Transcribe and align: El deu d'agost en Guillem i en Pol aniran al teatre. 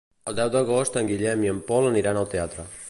El 0.29 0.37
deu 0.39 0.49
d'agost 0.55 0.97
en 1.03 1.11
Guillem 1.11 1.45
i 1.49 1.53
en 1.53 1.61
Pol 1.69 1.91
aniran 1.93 2.23
al 2.23 2.31
teatre. 2.37 2.71